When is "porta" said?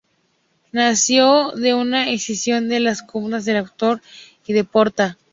4.63-5.19